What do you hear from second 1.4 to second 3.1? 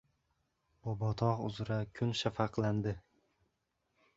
uzra kun shafaqlandi.